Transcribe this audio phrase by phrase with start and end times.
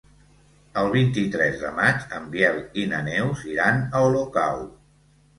[0.83, 4.65] El vint-i-tres de maig en Biel i na Neus iran a Olocau.